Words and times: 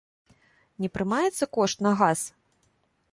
Не 0.83 0.89
прымаецца 0.95 1.49
кошт 1.57 1.77
на 1.89 1.95
газ? 2.03 2.19